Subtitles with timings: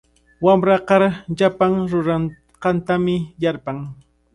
[0.45, 1.01] Wamra kar
[1.37, 3.77] llapan ruranqantami yarpan.